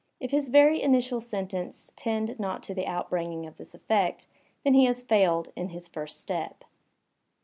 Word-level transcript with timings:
If 0.19 0.31
his 0.31 0.49
very 0.49 0.81
initial 0.81 1.19
sentence 1.19 1.91
tend 1.95 2.39
not 2.39 2.63
to 2.63 2.73
the 2.73 2.87
outbringing 2.87 3.45
of 3.45 3.57
this 3.57 3.75
effect, 3.75 4.25
then 4.63 4.73
he 4.73 4.85
has 4.85 5.03
failed 5.03 5.51
in 5.55 5.69
his 5.69 5.87
first 5.87 6.19
step." 6.19 6.63